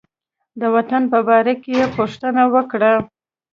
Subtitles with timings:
[0.59, 2.93] د وطن په باره کې یې پوښتنه وکړه.